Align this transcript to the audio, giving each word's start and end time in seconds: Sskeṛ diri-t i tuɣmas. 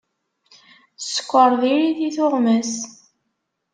Sskeṛ 1.03 1.51
diri-t 1.61 1.99
i 2.07 2.09
tuɣmas. 2.15 2.73